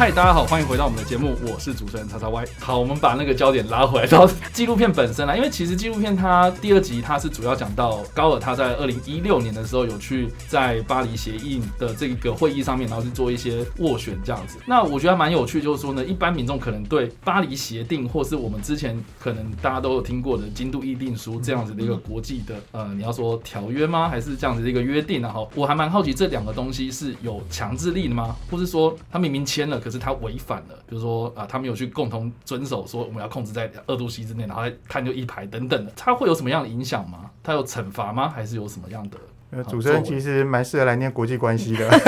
[0.00, 2.46] 嗨，大家好，欢迎回到我们的节目，我是主持人叉叉 Y。
[2.58, 14.56] 好，我们把那个焦点拉回来到纪录片本身啦，因为其实纪录片它第二集它是主要讲到高尔他在二零一六年的时候有去在巴黎协议的这个会议上面，然后去做一些斡旋这样子。
[14.64, 24.08] 那我觉得蛮有趣，就是说呢，一般民众可能对巴黎协定或是我们之前可能大家都有听过的京都议定书这样子的一个国际的呃，你要说条约吗？
[24.08, 25.30] 还是这样子的一个约定啊？
[25.30, 28.34] 哈，我还蛮好奇这两个东西是有强制力的吗？
[28.50, 37.30] 或是说他明明签了，可是他违反了，比如说啊，他们有去共同遵守，说我们要控制在二度 C 之内，然后碳就一排等等的，他会有什么样的影响吗？
[37.42, 38.28] 他有惩罚吗？
[38.28, 39.18] 还是有什么样的？
[39.52, 41.88] 呃，主持人其实蛮适合来念国际关系的，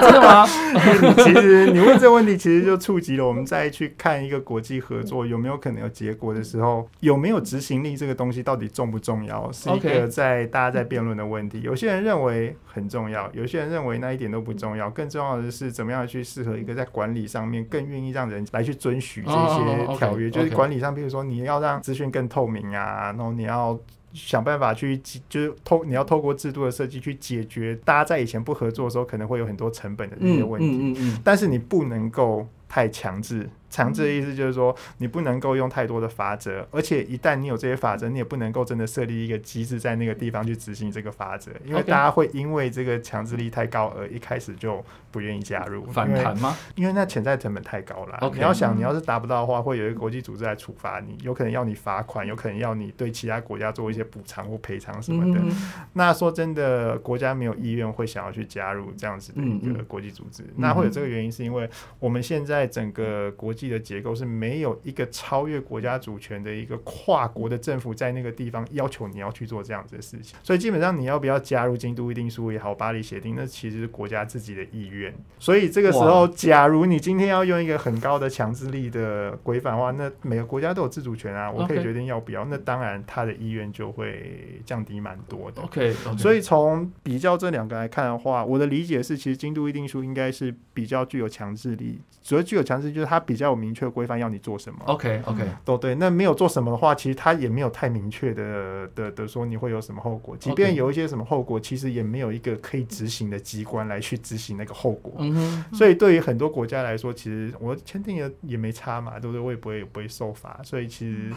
[0.00, 0.44] 真的吗？
[1.24, 11.60] 其实你问这个问题，其实就触及了我们再去看一个国际合作有没有可能有结果的时候，有没有执行力这个东西到底重不重要，是一个在大家在辩论的问题。
[11.62, 14.90] 有些人认为很重要，有些人认为那一点都不重要。
[14.90, 23.78] 更重要的是，怎么样去适合一个在管理上面更愿意让人来去遵循这些条约，就是管理上，比如说你要让资讯更透明啊，然后你要。
[24.18, 33.48] 想办法去，就是透你要透过制度的设计去解决大家在以前不合作的时候可能会有很多成本的这些问题，嗯嗯嗯，但是你不能够太强制。
[33.70, 45.84] 强制的意思就是说，你不能够用太多的法则，而且一旦你有这些法则，你也不能够真的设立一个机制在那个地方去执行这个法则，因为大家会因为这个强制力太高而一开始就不愿意加入。
[45.84, 46.56] 反弹吗？
[46.76, 48.18] 因为那潜在成本太高了。
[48.32, 55.44] 你要想，你要是达不到的话，会有一个国际组织来处罚你，有可能要你罚款，有可能要你对其他国家做一些补偿或赔偿什么的。
[55.92, 60.42] 那说真的，国家没有意愿会想要去加入这样子的一个国际组织。
[60.56, 61.68] 那会有这个原因，是因为
[62.00, 75.14] 我们现在整个国际的结构是没有一个超越国家主权的一个跨国的政府在那个地方要求你要去做这样子的事情，所以基本上你要不要加入京都议定书也好，巴黎协定，那其实是国家自己的意愿。
[75.38, 82.44] 所以这个时候，假如你今天要用一个很高的强制力的规范的话，那每个国家都有自主权啊，我可以决定要不要。
[82.46, 85.62] 那当然他的意愿就会降低蛮多的。
[85.62, 93.86] OK，所以从比较这两个来看的话，我的理解是，其实京都议定书应该是比较具有强制力，主要具有强制就是它比较有明确。
[93.88, 95.94] 规范要你做什么？OK OK，都对。
[95.94, 100.36] 那没有做什么的话，其实它也没有太明确的的的说你会有什么后果。
[100.36, 105.14] 即便有一些什么后果，其实也没有一个可以执行的机关来去执行那个后果。
[105.18, 109.40] 嗯所以对于很多国家来说，其实我签订了也没差嘛，对不对？
[109.40, 110.60] 我也不会不会受罚。
[110.62, 111.32] 所以其实。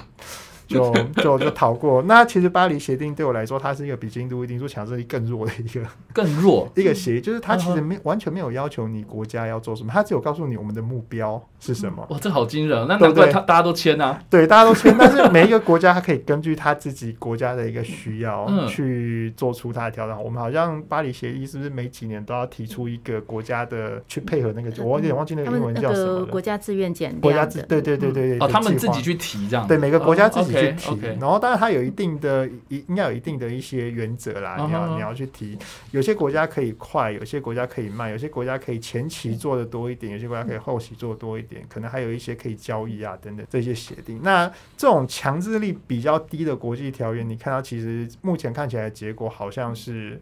[0.71, 2.01] 就 就就逃过。
[2.03, 5.81] 那其实巴黎协定对我来说，它是一个比京都议定书强制力更弱的一个
[6.13, 12.05] 更弱一个协议，就是它其实没完全没有要求你国家要做什么，它只有告诉你我们的目标是什么。
[12.09, 12.87] 哇，这好惊人！
[12.87, 14.21] 那难怪他大家都签啊。
[14.29, 14.95] 对，大家都签。
[14.97, 20.23] 但是每一个国家它可以根据他自己国家的一个需要去做出它的调整。
[20.23, 24.71] 我们好像巴黎协议是不是每几年都要提出一个国家的去配合那个？
[24.83, 28.39] 我有点忘记那个英文叫什么了国家自愿减国家自对对对对对。
[28.39, 29.67] 哦，他们自己去提这样。
[29.67, 30.51] 对，每个国家自己。
[30.75, 34.57] 去然后当然它有一定的，一应该有一定的一些原则啦。
[34.65, 35.57] 你要你要去提，
[35.91, 44.19] 有些国家可以快，有些国家可以慢，有些国家可以前期做的多一点，有些国家可以后期做多一点，可能还有一些可以交易啊等等这些协定。
[44.21, 50.21] 那这种强制力比较低的国际条约，你看到其实目前看起来结果好像是。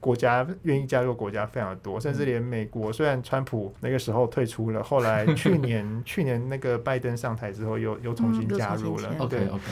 [0.00, 9.12] 国家愿意加入国家非常多，甚至连美国虽然川普那个时候退出了，后来去年 去年那个拜登上台之后又又重新加入了。
[9.18, 9.62] OK OK，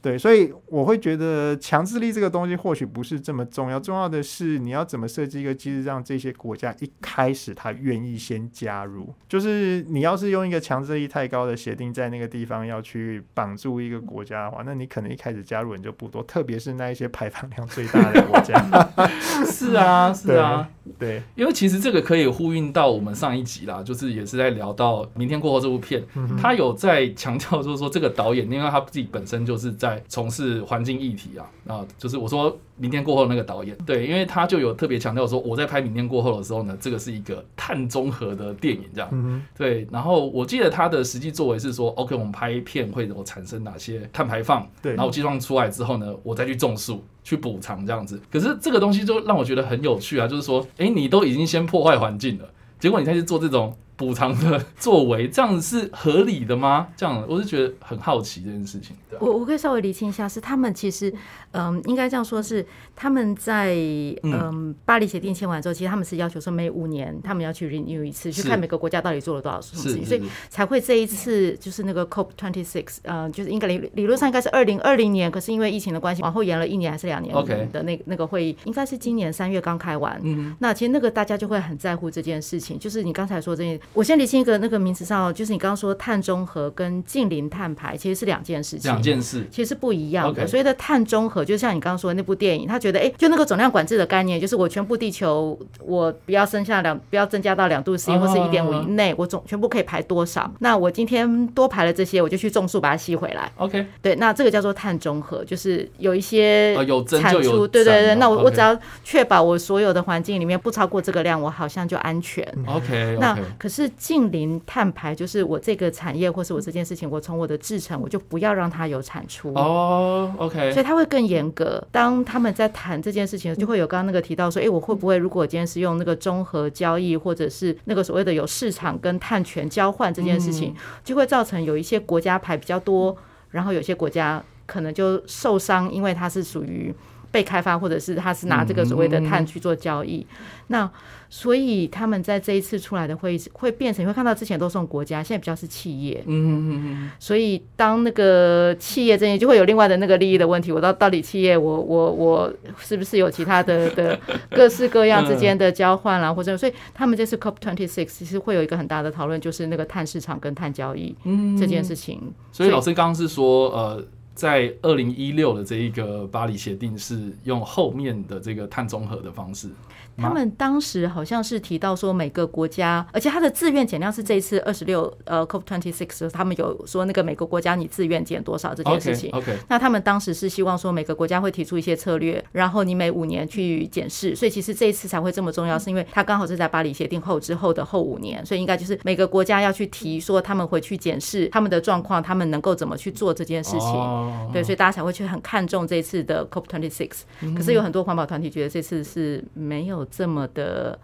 [0.00, 9.12] 对，所以我会觉得强制力这个东西或许不是这么重要，重要的是你要怎么设计一个机制，让这些国家一开始他愿意先加入。
[9.28, 18.54] 就是你要是用一个强制力太高的协定在那个地方要去绑住一个国家的话，那你可能一开始加入人就不多，特别是那一些排放量最大的国家。
[19.44, 19.73] 是。
[19.74, 20.68] 是啊，是啊，
[20.98, 26.02] 对，因为其实这个可以呼应到我们上一集啦，就是也是在聊到《明天过后》这部片，
[26.40, 47.02] 他有在强调，就是说这个导演，因为他自己本身就是在从事环境议题啊，啊，就是我说《明天过后》那个导演，对，因为他就有特别强调说，我在拍《明天过后》的时候呢，这个是一个碳中和的电影，这样，对，然后我记得他的实际作为是说，OK，我们拍片会有产生哪些碳排放，对，然后计算出来之后呢，我再去种树。
[47.24, 52.48] 去补偿这样子，可是这个东西就让我觉得很有趣啊，就是说，哎，你都已经先破坏环境了。
[52.78, 53.76] 结果你再去做这种。
[53.96, 56.88] 补偿的作为，这样子是合理的吗？
[56.96, 58.96] 这样我是觉得很好奇这件事情。
[59.20, 61.12] 我我可以稍微厘清一下，是他们其实，
[61.52, 63.76] 嗯，应该这样说，是他们在
[64.24, 77.32] 嗯巴黎协定签完之后，其实他们是要求说每五年他们要去 renew 一次，去看每个国家到底做了多少事情，所以才会这一次就是那个 COP twenty six，呃，就是应该理理论上应该是二零二零年，可是因为疫情的关系，往后延了一年还是两年
[77.70, 80.20] 的那那个会议，应该是今年三月刚开完。
[80.24, 83.78] 嗯，那其实那个大家就会很在乎这件事情，就是你刚才说这件。
[83.92, 90.46] 我先理清一个那个名词上，就是你刚刚说碳中和跟近零碳排其实是两件事情，两件事其实是不一样的。
[90.46, 100.52] 所以的碳中和，就像你刚刚说的那部电影，他觉得哎，就那个总量管制的概念，就是我全部地球我不要剩下两，不要增加到两度 C 或是一点五以内，我总全部可以排多少？
[100.58, 103.52] 那我今天多排了这些，我就去种树把它吸回来。
[103.58, 108.14] OK，对，那这个叫做碳中和，就是有一些有产出，对对对。
[108.16, 112.44] 那我我只要确保我所有的环境里面不超过这个量，我好像就安全。
[112.66, 113.73] OK，那可是。
[113.96, 121.84] 近零碳排就是我这个产业或是我这件事情，我从我的制成我就不要让它有产出哦，OK，所以它会更严格。
[121.90, 133.16] 当他们在谈这件事情，就会有刚刚那个提到说，哎，我会不会如果今天是用那个综合交易，或者是那个所谓的有市场跟碳权交换这件事情，就会造成有一些国家排比较多，
[133.50, 136.94] 然后有些国家可能就受伤，因为它是属于。
[137.34, 140.24] 被开发，或者是他是拿这个所谓的碳去做交易，
[140.68, 140.88] 那
[141.36, 154.16] 所以他们在这一次出来的会议会变成，你会看到之前都是国家，现在比较是企业，嗯嗯嗯所以当那个企业这些就会有另外的那个利益的问题，我到到底企业我我我是不是有其他的的
[154.48, 161.16] 各式各样之间的交换啦，或者所以他们这次 COP twenty six 其实会有一个很大的讨论，就是那个碳市场跟碳交易
[161.58, 162.32] 这件事情。
[162.52, 164.04] 所以老师刚刚是说呃。
[164.34, 169.68] 在二零一六的这一个巴黎协定是用后面的这个碳中和的方式。
[170.16, 179.28] 他们当时好像是提到说每个国家，而且它的自愿减量是这一次二十六呃 COP twenty six，他们有说那个每个国家你自愿减多少这件事情。
[179.32, 184.36] OK，那他们当时是希望说每个国家会提出一些策略，然后你每五年去检视。
[184.36, 194.23] 所以其实这一次才会这么重要，是因为它刚好是在巴黎协定后之后的后五年，所以应该就是每个国家要去提说他们回去检视他们的状况，他们能够怎么去做这件事情。
[194.52, 197.22] 对，所以大家才会去很看重这次的 COP twenty six。
[197.54, 200.98] 可是有很多环保团体觉得这次是没有这么的。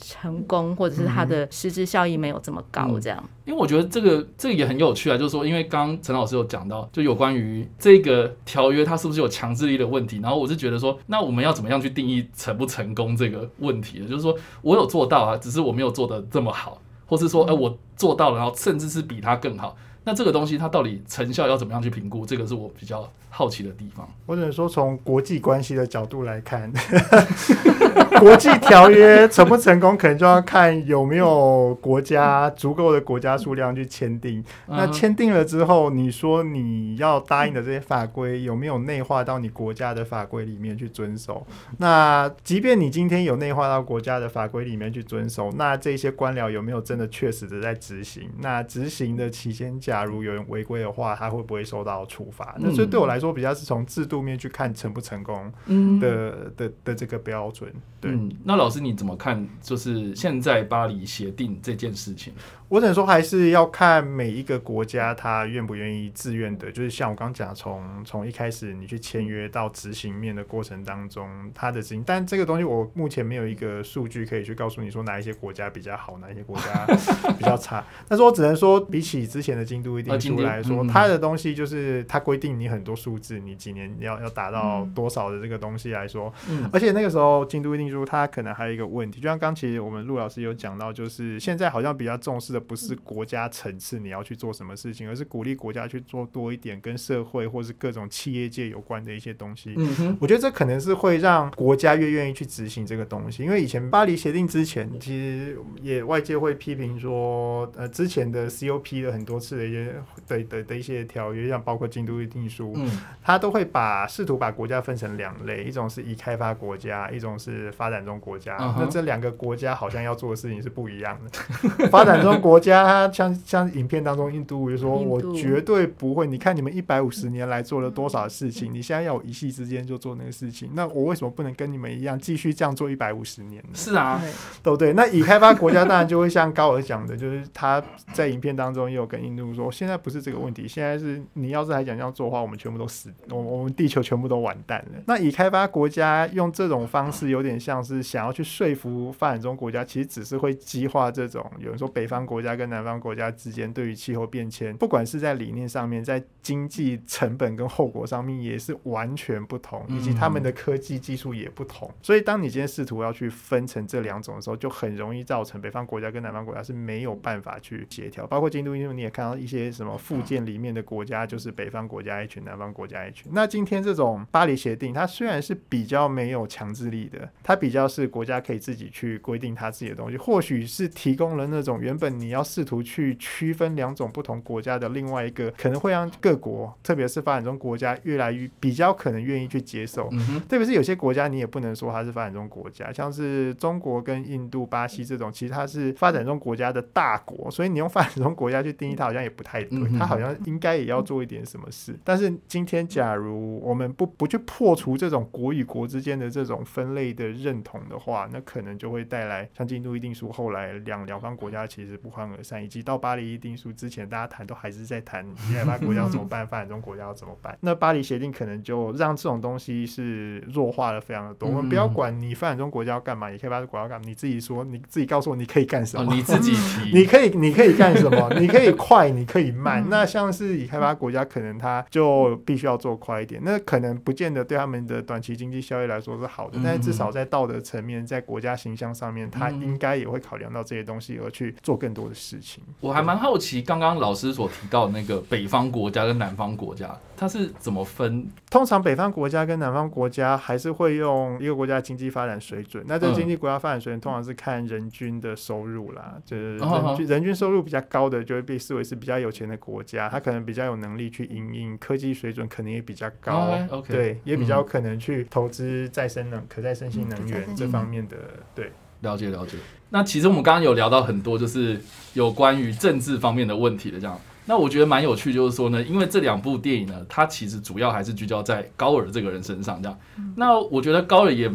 [0.00, 3.24] 成功，或者是它的实质效益没有这么高，这样。
[3.44, 10.18] 因为我觉得这个这个也很有趣啊，就是说，因为刚刚陈老师有讲到，就有关于这个条约它是不是有强制力的问题。
[10.22, 14.08] 然后我是觉得说，那我们要怎么样去定义成不成功这个问题呢？
[14.08, 19.76] 就是说我有做到啊，只是我没有做的这么好，或是说，哎，我做到了，然后甚至是比他更好。
[20.04, 22.26] 那这个东西它到底成效要怎么样去评估？
[22.26, 24.08] 这个是我比较好奇的地方。
[24.26, 26.72] 我只能说，从国际关系的角度来看。
[28.20, 34.42] 国际条约成不成功，可能就要看有没有国家足够的国家数量去签订。
[34.68, 41.46] 那签订了之后，你说你要答应的这些法规有没有内化到你国家的法规里面去遵守？
[41.78, 48.30] 那即便你今天有内化到国家的法规里面去遵守，那这些官僚有没有真的确实的在执行？
[48.38, 52.54] 那执行的期间，假如有人违规的话，他会不会受到处罚？
[52.58, 55.52] 那所以对我来说，比较是从制度面去看成不成功
[56.00, 57.72] 的的的这个标准。
[58.02, 59.48] 嗯，那老师你怎么看？
[59.60, 62.32] 就是现在巴黎协定这件事情。
[62.68, 72.02] 我只能说，还是要看每一个国家他愿不愿意自愿的，就是像我刚刚讲，从从一开始你去签约到执行面的过程当中，他的执行。
[72.04, 76.86] 但这个东西我目前没有一个数据可以去告诉你说哪一些国家比较好，哪一些国家
[77.36, 77.84] 比较差。
[78.08, 86.32] 但是我只能说，比起之前的京都一定书来说，它的东西就是他规定你很多数字，你几年要要达到多少的这个东西来说。
[86.48, 86.70] 嗯。
[86.72, 92.62] 而且那个时候京都议定书它可能还有一个问题，就像刚其实我们陆老师有讲到，就是现在好像比较重视的。
[92.62, 99.74] 不是国家层次你要去做什么事情，而是鼓励国家去做多一点跟社会或是各种企业界有关的一些东西。
[99.76, 103.42] 嗯哼，我觉得这可能是会让国家越愿意去执行这个东西。
[103.42, 109.94] 因为以前巴黎协定之前，其实也外界会批评说，呃，之前的 COP 的很多次的一些
[110.26, 112.88] 的的的一些条约，像包括京都议定书，嗯，
[113.22, 118.56] 它都会把试图把国家分成两类，一种是已开发国家，一种是发展中国家。
[118.78, 121.88] 那这两个国家好像要做的事情是不一样的。
[121.88, 126.26] 发展中国家像像影片当中印度就说，我绝对不会。
[126.26, 133.70] 你看你们一百五十年来做了多少事情，你现在要我一夕之间就做那个事情，那我为什么不能跟你们一样继续这样做一百五十年呢？
[133.74, 134.20] 是啊，
[134.62, 134.92] 对不对？
[134.94, 145.00] 那已开发国家当然就会像高尔讲的，就是他在影片当中也有跟印度说，现在不是这个问题，现在是你要是还想这样做的话，我们全部都死，我我们地球全部都完蛋了。
[145.06, 147.51] 那已开发国家用这种方式有点。
[147.52, 161.90] 点像是想要去说服发展中国家，其实只是会激化这种有人说北方国家跟南方国家之间对于气候变迁，不管是在理念上面，在经济成本跟后果上面也是完全不同，以及他们的科技技术也不同。
[162.00, 168.26] 所以当你今天试图要去分成这两种的时候，就很容易造成北方国家跟南方国家是没有办法去协调。
[168.26, 173.30] 包括京都因为你也看到一些什么附件里面的国家，就是北方国家一群，南方国家一群。
[173.34, 190.10] 那今天这种巴黎协定，它虽然是比较没有强制力的，它比较是国家可以自己去规定它自己的东西，或许是提供了那种原本你要试图去区分两种不同国家的另外一个，可能会让各国，特别是发展中国家越来越比较可能愿意去接受。
[190.48, 199.80] 特别是有些国家，你也不能说它是发展中国家，像是中国跟印度、巴西这种，其实它是发展中国家的大国，所以你用发展中国家去定义它，好像也不太对。
[199.98, 201.98] 它好像应该也要做一点什么事。
[202.04, 217.56] 但是今天，假如我们不不去破除这种国与国之间的这种分类的认同的话，那可能就会带来像京都议定书后来两两方国家其实不欢而散，以及到巴黎议定书之前，大家谈都还是在谈伊拉克国家怎么办，发展中国家要怎么办。
[217.62, 221.48] 那巴黎协定可能就让这种东西是弱化了非常的多。
[221.48, 229.84] 我们不要管你发展中国家要干嘛，也可以发展国家干嘛，你自己说，你自己告诉我你可以干什么，你自己 提，你可以你可以干什么，你可以快，你可以慢。
[229.90, 242.62] 那像是已开发国家，可能他就必须要做快一点，那可能不见得对他们的短期经济效益来说是好的，但是至少在道德层面，在国家形象上面，他应该也会考量到这些东西而去做更多的事情。
[242.80, 246.96] 我还蛮好奇，刚刚老师所提到那个北方国家跟南方国家。
[247.22, 248.26] 它是怎么分？
[248.50, 252.84] 通常北方国家跟南方国家还是会用一个国家经济发展水准。
[252.88, 263.56] 那这经济国家发展水准通常是看人均的收入啦，就是人均人均收入比较高的就会被视为是比较有钱的国家，它可能比较有能力去营运，科技水准可能也比较高。
[263.86, 268.16] 对，也比较可能去投资再生能、可再生性能源这方面的。
[268.52, 269.56] 对，了解了解。
[269.90, 271.80] 那其实我们刚刚有聊到很多，就是
[272.14, 274.20] 有关于政治方面的问题的这样。
[274.44, 279.98] 那我觉得蛮有趣，就是说呢，因为这两部电影呢，它其实主要还是聚焦在高尔这个人身上，这样。
[280.36, 281.50] 那我觉得高尔也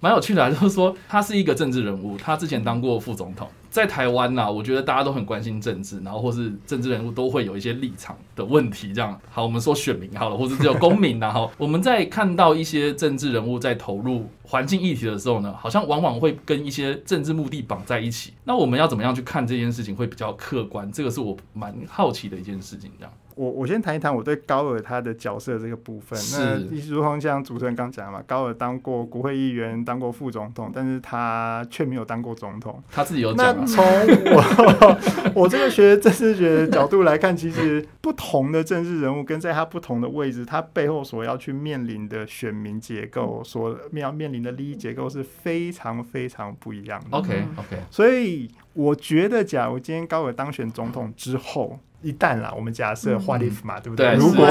[0.00, 3.48] 蛮有趣的，就是说他是一个政治人物，他之前当过副总统。
[3.72, 8.92] 在台湾呐，我觉得大家都很关心政治，然后或是政治人物都会有一些立场的问题。
[8.92, 18.34] 这样好，我们说选民好了，或者只有公民 然后我们在看到一些政治人物在投入环境议题的时候呢，好像往往会跟一些政治目的绑在一起。
[18.44, 20.92] 那我们要怎么样去看这件事情会比较客观？
[20.92, 22.90] 这个是我蛮好奇的一件事情。
[22.98, 23.12] 这样。
[23.34, 26.18] 我我先谈一谈我对高尔他的角色这个部分。
[26.32, 26.58] 那
[26.88, 32.82] 如同像主持人刚讲嘛，高尔当过国会议员，当过副总统，但是他却没有当过总统。
[32.90, 33.56] 他自己有讲。
[33.56, 34.98] 那从我
[35.42, 47.18] 我这个学政治学的角度来看，其实不同的政治人物跟在他不同的位置，他背后所要去面临的选民结构，所面要面临的利益结构是非常非常不一样的。
[47.18, 51.78] OK OK，所以我觉得，假如今天高尔当选总统之后。
[52.04, 54.14] 一旦啦，我们假设换 if 嘛，对不对？
[54.14, 54.44] 如果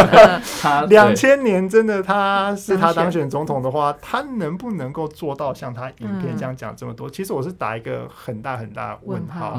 [0.60, 7.08] 他两千年真的他是他当选总统的话，他能不能够做到像他影片这样讲这么多？
[7.08, 9.58] 其实我是打一个很大很大的问号。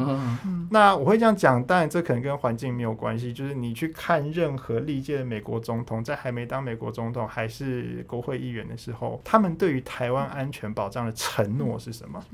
[0.70, 3.34] 那我会这样讲，当然这可能跟环境没有关系。
[3.34, 12.24] 就是你去看任何历届的美国总统，在还没当美国总统还是国会议员的时候，他们对于台湾安全保障的承诺是什么？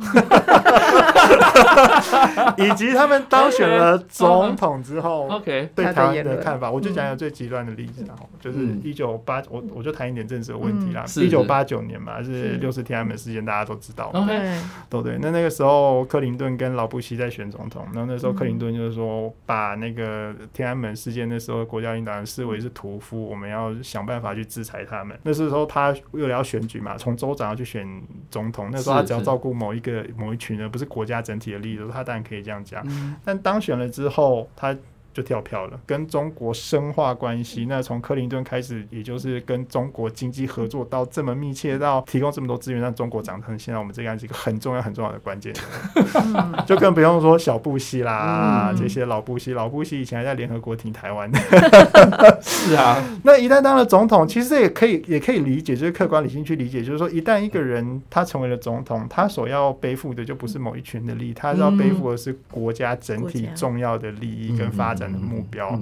[2.57, 5.27] 以及他们当选了总统之后。
[5.27, 11.03] OK，对台湾的看法，我就讲一个最极端的例子，然后就是一九八，我我就谈一点政治的问题啦。
[11.17, 14.11] 一九八九年嘛，是六四天安门事件，大家都知道。
[14.13, 15.17] OK，都对。
[15.21, 25.17] 那那个时候，克林顿跟老布希在选总统，然后那时候克林顿就是说，把那个天安门事件那时候国家领导人视为是屠夫，我们要想办法去制裁他们。
[25.23, 27.87] 那时候他为了要选举嘛，从州长要去选
[28.29, 32.85] 总统，那时候他只要照顾某一个某一群人，不是国家整体的利益，他当然可以这样讲。
[33.23, 34.75] 但当选了之后，他
[35.15, 37.65] 就跳票了，跟中国深化关系。
[37.69, 45.53] 那从克林顿开始，也就是跟中国经济合作到这么密切，到提供这么多资源，让中国长成现在我们这样是一个很重要很重要的关键。
[46.67, 51.39] 就更不用说小布希啦，这些老布希，老布希以前还在联合国挺台湾的。
[52.43, 65.04] 是啊，那一旦当了总统，其实也可以也可以理解，就是客观理性去理解，就是说一旦一个人他成为了总统，他所要背负的就不是某一群的利益，他要背负的是国家整体重要的利益跟发展。
[65.05, 65.79] 展的目标。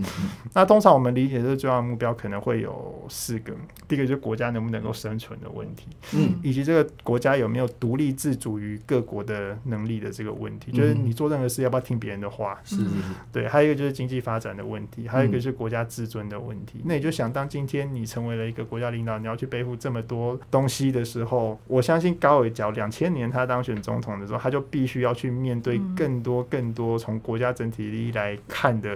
[0.53, 3.53] 那通常我们理解这个最重要的目标可能会有四个：
[3.87, 12.89] 第一个就是国家能不能够生存的问题，嗯，以及这个国家有没有独立自主于各国的能力的这个问题，就是你做任何事要不要听别人的话，是是是，
[13.31, 13.47] 对。
[13.47, 16.81] 还有一个就是经济发展的问题，还有一个是国家自尊的问题。
[16.85, 28.95] 那你就想，当今天你成为了一个国家领导，你要去背负这么多东西的时候，我相信高伟角两千年他当选总统的时候，他就必须要去面对更多更多从国家整体利益来看的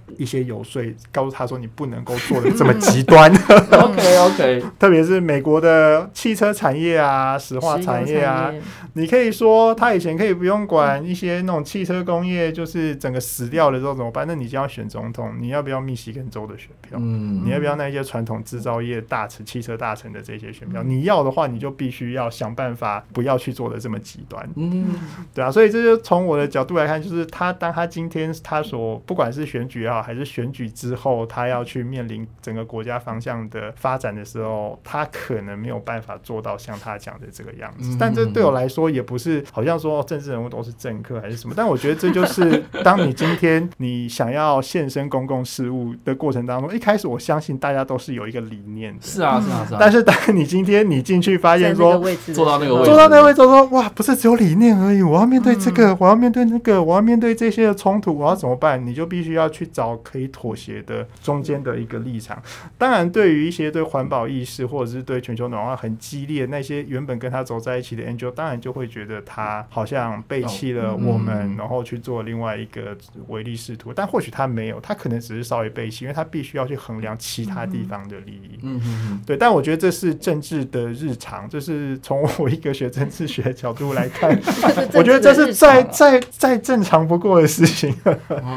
[0.17, 3.31] 一些游说，告诉他说你不能够做的这么极端。
[3.71, 8.51] OK OK， 特别是美国的汽车产业啊、石化产业啊，
[8.93, 14.25] 你可以说他以前可以不用管一些那种汽车工业，就是整个死掉了之后怎么办？
[14.27, 16.97] 那你就要选总统，你要不要密西根州的选票？
[17.01, 20.83] 嗯，你要不要那些传统制造业大城、汽车大城的这些选票？
[20.83, 24.47] 你要的话，你就必须要想办法不要去做的这么极端。
[24.55, 24.95] 嗯，
[25.33, 37.95] 对啊，所以这就从我的角度来看，就是他当他今天他所不管是选举也好，还是选举之后，他要去面临整个国家方向的发展的时候，他可能没有办法做到像他讲的这个样子。
[37.99, 49.77] 但这对我来说也不是好像说政治人物都是政客还是什么，但我觉得这就是 当你今天你想要现身公共事务的过程当中，一开始我相信大家都是有一个理念的，是啊是啊是啊。
[49.79, 51.97] 但是当你今天你进去发现说
[52.33, 58.85] 做到那个位置，做到那个位置说哇，不是只有理念而已，我要面对这个，我要面对那个，我要面对这些的冲突，我要怎么办？
[58.85, 62.41] 你就必须要去找可以妥协的中间的一个立场。
[62.77, 73.93] 当然，对于一些对环保意识或者是对全球暖化很激烈那些原本跟他走在一起的 Angel，当然就会觉得他好像背弃了我们，然后去做另外一个唯利是图。
[73.93, 78.59] 但或许他没有，他可能只是稍微背弃，因为他必须要去衡量其他地方的利益。
[78.63, 79.37] 嗯嗯对。
[79.37, 84.37] 但我觉得这是政治的日常，这是从我一个学政治学的角度来看，
[84.93, 87.95] 我觉得这是再再再正常不过的事情。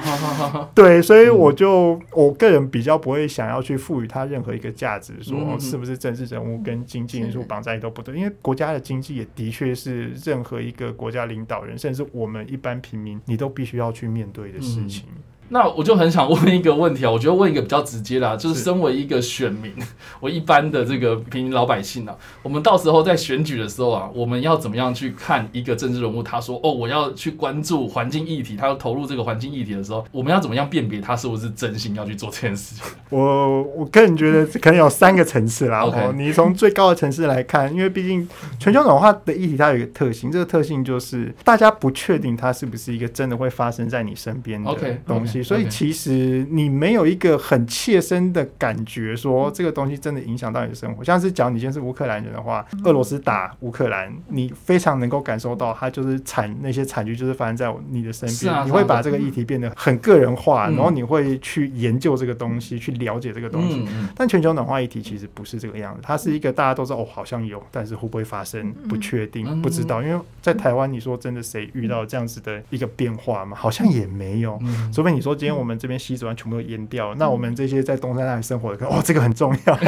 [0.75, 15.05] 对，所以我就我个人比较不会想要去赋予它任何一个价值，说是不是政治人物跟经济因素绑在一起都不对，因为国家的经济也的确是任何一个国家领导人，甚至我们一般平民，你都必须要去面对的事情。
[15.49, 19.73] 那我就很想问一个问题啊，我觉得问一个比较直接的，就是身为一个选民，
[20.21, 26.23] 我一般的这个平民老百姓啊，我们到时候在选举的时候啊，我们要怎么样去看一个政治人物？
[26.23, 32.85] 他说哦，我要去关注环境议题，他要投入这个环境议题的时候，我们要怎么样辨别他是不是真心要去做这件事情？
[33.11, 35.83] 我我个人觉得可能有三个层次啦。
[35.85, 38.27] OK，你从最高的层次来看，因为毕竟
[38.59, 44.75] 全球暖化的议题它有一个特性，这个特性就是大家不确定它是不是一个真的会发生在你身边的
[45.07, 45.34] 东西。
[45.43, 51.03] 所以其实你没有一个很切身的感觉，说这个东西真的影响到你的生活。
[51.03, 58.67] 像是讲你现在是乌克兰人的话，俄罗斯打乌克兰，你非常能够感受到它就是惨那些惨剧就是发生在你的身边。
[58.67, 63.85] 你会把这个议题变得很个人化，然后你会去研究这个东西，去了解这个东西。
[64.15, 70.03] 但全球暖化议题其实不是这个样子，它是一个大家都知道哦，好像有，但是会不会发生不确定，不知道。
[70.03, 73.57] 因为在台湾，你说真的谁遇到这样子的一个变化吗？
[73.57, 74.59] 好像也没有，
[74.93, 75.35] 除非你说。
[75.35, 79.75] 今天我们这边西子湾全部都淹掉，那我们这些在东山那里生活的，哦，这个很重要，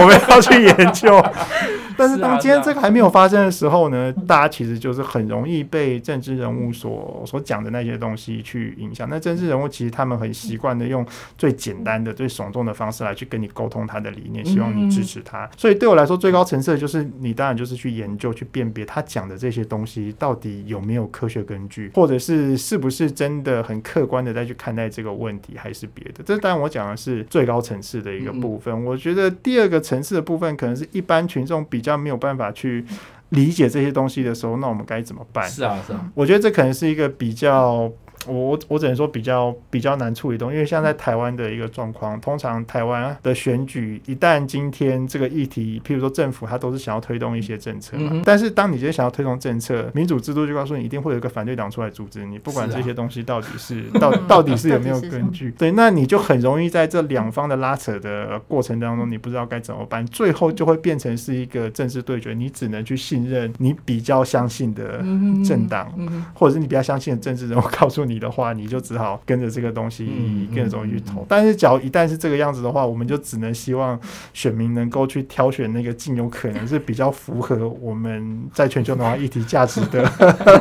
[0.00, 1.20] 我们要去研究。
[1.96, 9.08] 但是当今天这个还没有发生的时候呢，大家其实就是很容易被政治人物所所讲的那些东西去影响。
[9.08, 11.06] 那政治人物其实他们很习惯的用
[11.38, 15.48] 最简单的、最耸动的方式来去跟你沟通他的理念，希望你支持他。
[15.56, 26.22] 所以对我来说，最高层次的就是你当然就是去研究、去辨别他讲的这些东西到底有没有科学根据，或者是是不是真的很客观的再去看待这个问题，还是别的。
[26.24, 28.84] 这当然我讲的是最高层次的一个部分。
[28.84, 31.64] 我觉得第二个层次的部分，可能是一般群众。
[31.74, 32.84] 比较没有办法去
[33.30, 35.48] 理解这些东西的时候，那我们该怎么办？
[35.48, 37.90] 是啊，是啊，我觉得这可能是一个比较。
[38.26, 64.98] 我我只能说比较比较难处理东，因为像在台湾的一个状况，通常台湾的选举一旦今天这个议题，譬如说政府他都是想要推动一些政策嘛，但是当你今天想要推动政策，民主制度就告诉你一定会有一个反对党出来阻止你，不管这些东西到底是 到到底是有没有根据，对，那你就很容易在这两方的拉扯的过程当中，你不知道该怎么办，最后就会变成是一个政治对决，你只能去信任你比较相信的
[65.44, 65.92] 政党，
[66.32, 68.13] 或者是你比较相信的政治人物告诉你。
[68.14, 71.26] 你的话，你就只好跟着这个东西，跟着东西去投。
[71.28, 73.98] 但是，假如一旦是这个样子的话，我们就只能希望
[74.32, 80.08] 选民能够去挑选那个尽有可能是比较符合我们在全球暖化议题价值的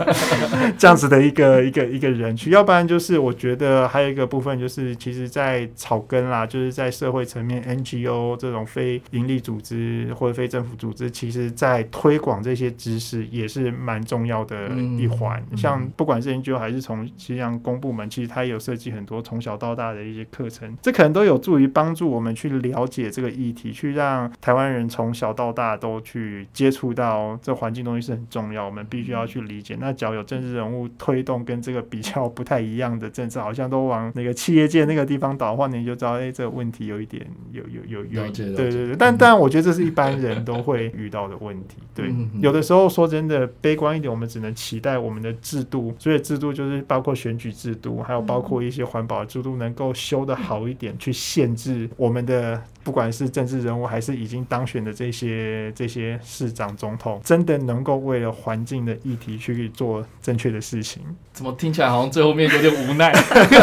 [0.79, 2.49] 这样子的一个一个 一个人去。
[2.49, 15.39] 要不然，就是我觉得还有一个部分，就是其实，在草根啦，就是在社会层面，NGO 这种非盈利组织或者非政府组织，其实在推广这些知识也是蛮重要的一环。
[15.55, 17.42] 像不管是 NGO 还是从其实。
[17.43, 29.77] 像公部门，其实它也有设计很多从小到大的一些课程，这可能都有助于帮助我们去了解这个议题，去让台湾人从小到大都去接触到这环境东西是很重要，我们必须要去理解。
[29.79, 38.95] 那只要有政治人物推动跟这个比较不太一样的政策，好像都往那个企业界那个地方倒的话，你就知道，哎，这个问题有一点有有有有，对对对。
[38.97, 41.77] 但当然，我觉得这是一般人都会遇到的问题。
[41.93, 52.61] 对，有的时候说真的，悲观一点，我们只能期待我们的制度，所以制度就是包括选举制度，还有包括一些环保制度，能够修得好一点，去限制我们的。
[52.83, 61.01] 不管是政治人物，还是已经当选的这些这些市长、总统，真的能够为了环境的议题去做正确的事情？
[61.31, 63.11] 怎么听起来好像最后面有点无奈？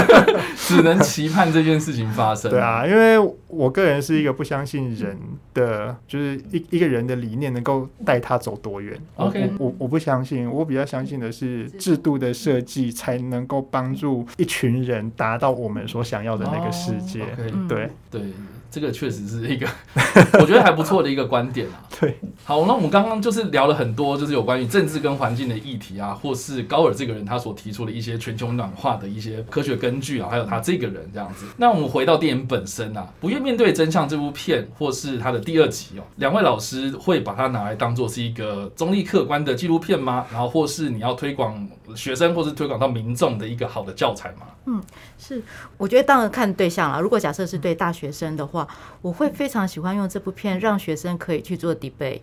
[0.57, 2.51] 只能期盼这件事情发生。
[2.51, 5.17] 对啊，因为我个人是一个不相信人
[5.55, 8.99] 的，就是一一个人的理念能够带他走多远。
[9.17, 17.25] OK，我我不相信，我比较相信的是制度的设计才能够帮助一群人达到我们所想要的那个世界。
[17.69, 18.23] 对对。
[18.73, 19.67] 这个确实是一个
[20.41, 21.83] 我觉得还不错的一个观点啊。
[22.01, 31.45] 对，好，那我们刚刚就是聊了很多，就是有关于政治跟环境的议题啊，或是高尔这个人他所提出的一些全球暖化的一些科学根据啊，还有他这个人这样子。
[31.57, 40.25] 那我们回到电影本身啊，《不愿面对真相》这部片，或是它的第二集哦，两位老师会把它拿来当做是一个中立客观的纪录片吗？
[40.33, 44.47] 然后或是你要推广学生，或是推广到民众的一个好的教材吗？
[44.67, 44.81] 嗯，
[45.19, 45.43] 是，
[45.77, 47.01] 我觉得当然看对象了。
[47.01, 48.67] 如果假设是对大学生的话，
[49.03, 52.21] 我会非常喜欢用这部片让学生可以去做 debate。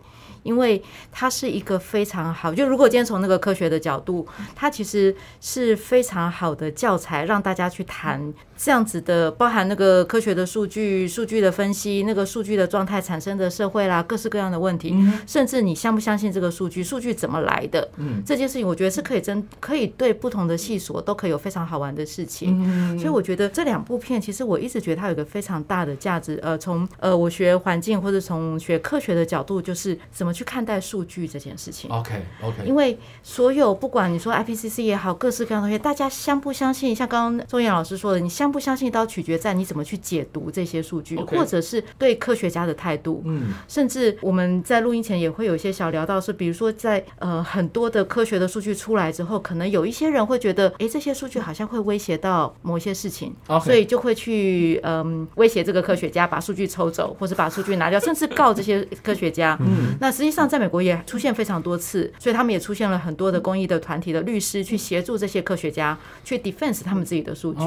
[0.47, 0.81] 因为
[1.11, 14.95] 它是一个非常好，就如果今天从那个科学的角度，它其实是非常好的教材，让大家去谈这样子的，包含那个科学的数据、数据的分析、那个数据的状态产生的社会啦，各式各样的问题，
[15.27, 17.89] 甚至你相不相信这个数据，数据怎么来的，
[18.25, 22.97] 这件事情，我觉得是可以真可以对不同的系所都可以有非常好玩的事情。
[22.97, 26.39] 所以我觉得这两部片，其实我一直觉得它有一个非常大的价值。
[26.41, 30.36] 呃，从呃我学环境或者从学科学的角度，就是怎么。
[30.37, 31.89] 去看待数据这件事情。
[31.89, 36.95] OK OK，因为所有不管你说 IPCC 也好，各式各样的东西，大家相不相信？
[36.95, 43.23] 像刚刚钟岩老师说的，你相不相信都要取决在你怎么去解读这些数据，或者是对科学家的态度。
[43.25, 59.57] 嗯，甚至我们在录音前也会有一些小聊到，是比如说在呃很多的科学的数据出来之后，可能有一些人会觉得，哎，这些数据好像会威胁到某些事情，所以就会去嗯威胁这个科学家把数据抽走，或者把数据拿掉，甚至告这些科学家。
[59.61, 67.59] 嗯，那实际上，在美国也出现非常多次，所以他们也出现了很多的公益的团体的律师去协助这些科学家去 defense 他们自己的数据。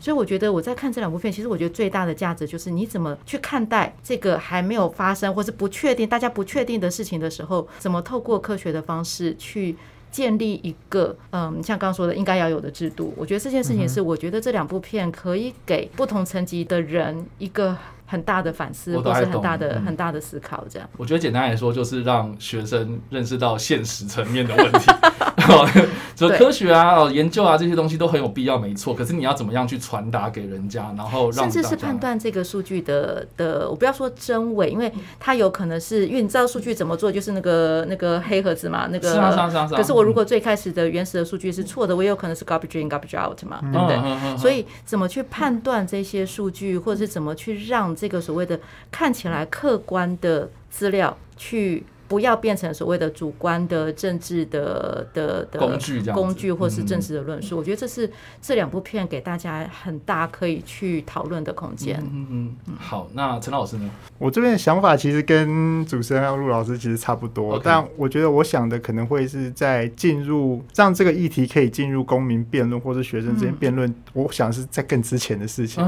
[0.00, 9.76] 所以我觉得我在看这两部片，其实我觉得最大的价值就是你怎么去看待这个还没有发生或是不确定、大家不确定的事情的时候，怎么透过科学的方式去
[10.10, 13.12] 建立一个嗯，像刚刚说的应该要有的制度。
[13.16, 17.76] 我觉得这件事情是，我觉得这两部片可以给不同层级的人一个。
[18.14, 20.88] 很大的反思，或是很大的很大的思考，这样。
[20.96, 24.92] 我觉得简单来说，就是让学生认识到现实层面的问题。
[26.14, 28.94] 就科学啊、哦研究啊这些东西都很有必要，没错。
[28.94, 39.12] 可是你要怎么样去传达给人家，然后甚至是判断这个数据的的，我不要说真伪，因为它有可能是因为你知道数据怎么做，就是那个那个黑盒子嘛，那个。
[39.12, 39.68] 是啊是啊是啊。
[39.76, 44.36] 可是我如果最开始的原始的数据是错的，我也有可能是 garbage in garbage out 嘛，对不对？
[44.38, 48.58] 所以怎么去判断这些数据，或者是怎么去让这个所谓的
[48.90, 51.84] 看起来客观的资料去。
[52.06, 57.56] 不要变成所谓的主观的政治的的的工具，工具或是政治的论述。
[57.56, 58.10] 我觉得这是
[58.42, 61.98] 这两部片给大家很大可以去讨论的空间。
[62.12, 62.26] 嗯
[62.66, 63.90] 嗯，好，那陈老师呢？
[64.18, 73.92] 我这边的想法其实跟主持人陆老师其实差不多，但我觉得我想的可能会是在进入让这个议题可以进入公民辩论或是学生之间辩论。
[74.12, 75.84] 我想是在更之前的事情，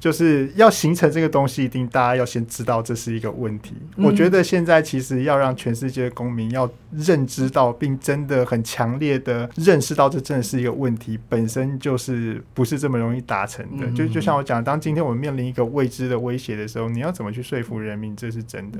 [0.00, 3.74] 就是要形成这个东西，一定大家要先知道这是一个问题。
[3.96, 13.90] 我觉得现在其实要让全世界的公民要认知到，并真的很强烈的认识到，这真的是一个问题，本身就是不是这么容易达成的。
[13.90, 18.78] 就就像我讲，当今天我们面临一个未知的威胁的时候，你要怎么去说服人民，这是真的。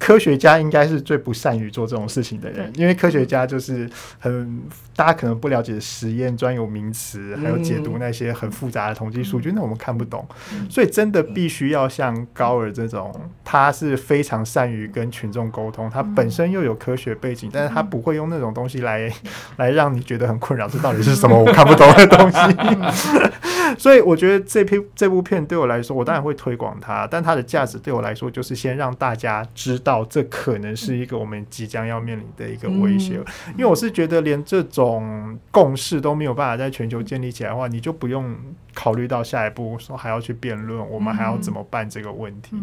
[0.00, 4.62] 科学家应该是最不善于做这种事情的人，因为科学家就是很
[4.96, 10.26] 大家可能不了解实验专有名词，还有解读那些很复杂的统计数据，那我们看不懂。
[10.70, 19.12] 所以真的必须要像高尔这种，他是非常善于跟群众沟通，他本身又有科学背景，但是他不会用那种东西来
[19.58, 22.38] 来让你觉得很困扰，这到底是什么我看不懂的东西。
[23.78, 33.14] 所以我觉得这篇这部片对我来说，我当然会推广它，但它的价值对我来说就是先让大家知道，这可能是一个我们即将要面临的一个威胁。
[33.56, 38.36] 因为我是觉得，连这种共识都没有办法在全球建立起来的话，你就不用
[38.74, 42.56] 考虑到下一步说还要去辩论，我们还要怎么办这个问题。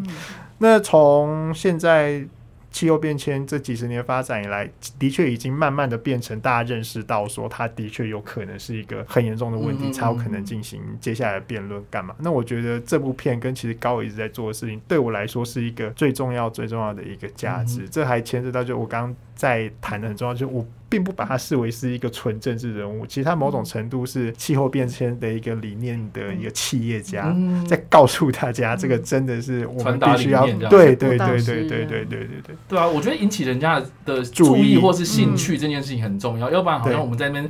[0.58, 2.26] 那从现在。
[2.78, 12.14] 气候变迁这几十年发展以来，的确已经慢慢的变成大家认识到说，它的确有可能是一个很严重的问题，才有可能进行接下来的辩论干嘛？
[12.20, 17.90] 那我觉得这部片跟其实高伟一直在做的事情，对我来说是一个最重要、最重要的一个价值。
[17.90, 20.68] 这还牵涉到就我刚刚在谈的很重要，就是我。
[20.90, 27.36] 并不把它视为是一个纯政治人物，其实他某种程度是气候变迁的一个理念的一个企业家，
[27.68, 32.88] 在告诉大家，这个真的是我们必须要对对对对对对对对对对啊！
[32.88, 37.50] 我觉得引起人家的注意或是兴趣这件事情很重要，要不然好像我们在那边。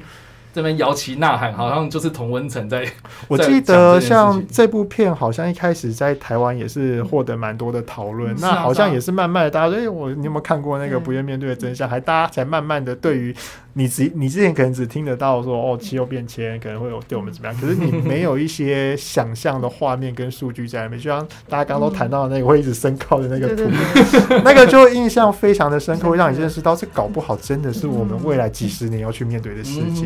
[0.57, 2.83] 这边摇旗呐喊，好像就是童文成在。
[3.29, 8.35] 我记得像这部片，好像一开始在台湾也是获得蛮多的讨论。
[8.39, 13.35] 那好像也是慢慢的，大家说：“哎，我你有没有看过那个不愿面对的真相？”还大家才慢慢的对于。
[13.77, 23.69] 你只你之前可能只听得到说哦气候变迁可能会有对我们怎么样，可是你没有一些想象的画面跟数据在里面，就像大家刚刚都谈到的那个会一直升高的那个图，
[24.43, 30.05] 那个就印象非常的深刻， 会让你认识到这搞不好真的是我们未来几十年要去面对的世界，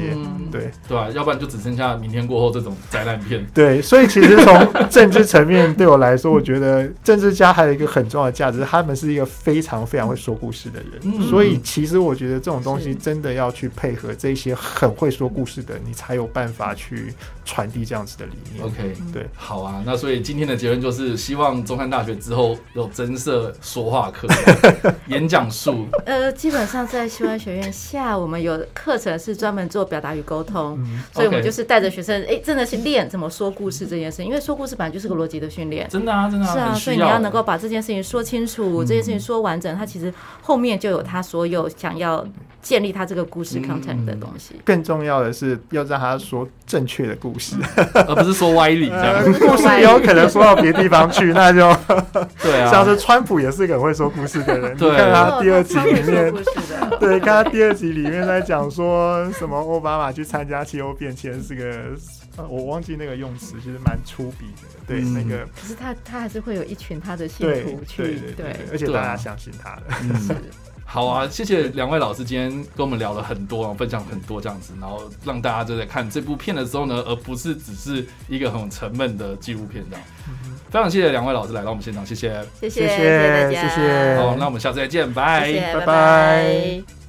[0.52, 1.10] 对对吧？
[1.16, 3.48] 要不然就只剩下明天过后这种灾难片。
[3.54, 13.61] 对，所以其实从政治层面对我来说，我觉得政治家还有一个很重要的价值，他们是一个非常非常会说故事的人，所以其实我觉得这种东西真的要去。
[13.62, 17.14] 去配合这些很会说故事的，你才有办法去
[17.46, 18.66] 传递这样子的理念。
[18.66, 19.84] OK，对，好啊。
[19.86, 24.28] 那所以今天的结论就是，希望中山大学之后有增设说话课、
[25.10, 25.86] 演讲术。
[26.08, 34.24] 呃，基本上在西湾学院下，我们有课程是专门做表达与沟通，所以我们就是带着学生，哎，真的是练怎么说故事这件事。
[34.24, 36.74] 因为说故事本来就是个逻辑的训练，真的啊，真的是啊。
[36.74, 42.28] 所以你要能够把这件事情说清楚，这件事情说完整，他其实后面就有他所有想要
[42.60, 43.51] 建立他这个故事。
[43.52, 47.56] 是 content 的东西，更重要的是要让他说正确的故事，
[47.94, 48.90] 而不是说歪理。
[49.40, 51.60] 故事也有可能说到别地方去，那就
[52.42, 52.72] 对啊。
[52.72, 56.34] 像是川普也是个很会说故事的人，你看他第二集里面，
[57.00, 64.68] 对，看他第二集里面在讲说什么奥巴马去参加气候变迁是个，我忘记那个用词，其实蛮粗鄙的。
[64.88, 69.84] 对，那个可是他他还是会有一群他的信徒去，对，而且大家相信他的。
[70.94, 80.06] 好啊，谢谢两位老师今天跟我们聊了很多，分享很多这样子，然后让大家就在看这部片的时候呢，而不是只是一个很沉闷的纪录片这样。
[80.70, 84.18] 非常谢谢两位老师来到我们现场，谢谢，谢谢，谢谢大家，谢谢。
[84.18, 87.01] 好，那我们下次再见，拜拜拜。